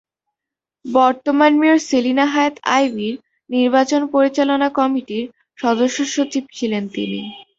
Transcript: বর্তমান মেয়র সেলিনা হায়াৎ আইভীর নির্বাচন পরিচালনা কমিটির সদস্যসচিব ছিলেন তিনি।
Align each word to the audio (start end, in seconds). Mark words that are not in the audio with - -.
বর্তমান 0.85 1.51
মেয়র 1.57 1.79
সেলিনা 1.89 2.25
হায়াৎ 2.25 2.55
আইভীর 2.71 3.15
নির্বাচন 3.49 4.01
পরিচালনা 4.13 4.67
কমিটির 4.77 5.25
সদস্যসচিব 5.59 6.43
ছিলেন 6.53 6.83
তিনি। 6.95 7.21